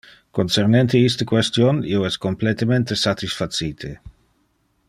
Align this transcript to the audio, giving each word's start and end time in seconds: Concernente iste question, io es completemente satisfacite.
Concernente 0.37 1.01
iste 1.09 1.27
question, 1.33 1.83
io 1.91 2.01
es 2.09 2.19
completemente 2.25 3.01
satisfacite. 3.05 3.97